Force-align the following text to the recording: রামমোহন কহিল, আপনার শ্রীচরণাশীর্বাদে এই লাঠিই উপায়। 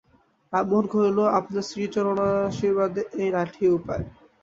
রামমোহন 0.53 0.85
কহিল, 0.93 1.17
আপনার 1.39 1.67
শ্রীচরণাশীর্বাদে 1.69 3.01
এই 3.21 3.29
লাঠিই 3.35 3.75
উপায়। 3.77 4.03